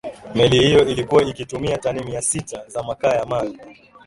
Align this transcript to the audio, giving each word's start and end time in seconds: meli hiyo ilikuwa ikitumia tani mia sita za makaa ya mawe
meli 0.35 0.59
hiyo 0.59 0.85
ilikuwa 0.87 1.23
ikitumia 1.23 1.77
tani 1.77 2.03
mia 2.03 2.21
sita 2.21 2.63
za 2.67 2.83
makaa 2.83 3.13
ya 3.13 3.25
mawe 3.25 3.57